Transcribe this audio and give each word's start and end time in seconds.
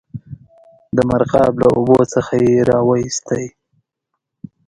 د 0.95 0.97
مرغاب 1.09 1.53
له 1.61 1.67
اوبو 1.75 1.99
څخه 2.13 2.33
یې 2.47 2.57
را 2.69 2.79
وایستی. 2.89 3.45